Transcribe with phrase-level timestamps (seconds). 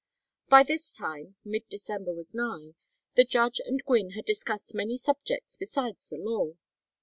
[0.49, 2.71] By this time mid December was nigh
[3.13, 6.55] the judge and Gwynne had discussed many subjects besides the law.